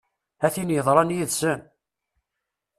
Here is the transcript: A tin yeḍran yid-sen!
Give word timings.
A 0.45 0.47
tin 0.53 0.73
yeḍran 0.75 1.13
yid-sen! 1.15 1.59